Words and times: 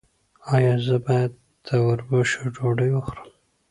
ایا 0.55 0.73
زه 0.85 0.95
باید 1.05 1.31
د 1.67 1.69
وربشو 1.85 2.43
ډوډۍ 2.55 2.89
وخورم؟ 2.93 3.29